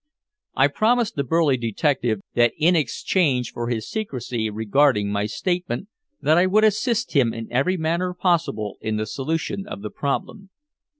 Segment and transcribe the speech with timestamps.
[0.55, 5.89] I promised the burly detective that in exchange for his secrecy regarding my statement
[6.23, 10.49] that I would assist him in every manner possible in the solution of the problem.